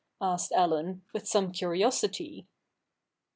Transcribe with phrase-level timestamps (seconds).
[0.19, 2.47] asked Allen, with some curiosity.